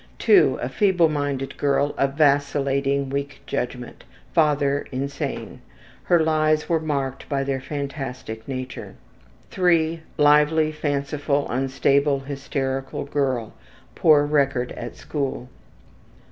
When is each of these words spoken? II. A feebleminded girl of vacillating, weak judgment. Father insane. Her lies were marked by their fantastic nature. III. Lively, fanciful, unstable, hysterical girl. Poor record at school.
II. 0.27 0.55
A 0.59 0.67
feebleminded 0.67 1.57
girl 1.57 1.93
of 1.95 2.15
vacillating, 2.15 3.11
weak 3.11 3.39
judgment. 3.45 4.03
Father 4.33 4.87
insane. 4.91 5.61
Her 6.05 6.19
lies 6.19 6.67
were 6.67 6.79
marked 6.79 7.29
by 7.29 7.43
their 7.43 7.61
fantastic 7.61 8.47
nature. 8.47 8.95
III. 9.55 10.01
Lively, 10.17 10.71
fanciful, 10.71 11.45
unstable, 11.51 12.21
hysterical 12.21 13.03
girl. 13.05 13.53
Poor 13.93 14.25
record 14.25 14.71
at 14.71 14.95
school. 14.95 15.49